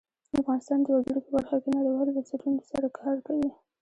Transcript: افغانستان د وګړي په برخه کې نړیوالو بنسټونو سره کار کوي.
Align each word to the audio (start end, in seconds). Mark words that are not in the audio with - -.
افغانستان 0.39 0.79
د 0.83 0.87
وګړي 0.97 1.21
په 1.25 1.31
برخه 1.35 1.55
کې 1.63 1.75
نړیوالو 1.77 2.15
بنسټونو 2.17 2.59
سره 2.71 2.87
کار 2.99 3.15
کوي. 3.27 3.49